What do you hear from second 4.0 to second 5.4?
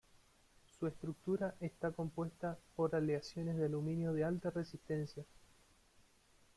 de alta resistencia.